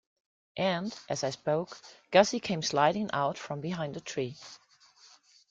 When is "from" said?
3.37-3.61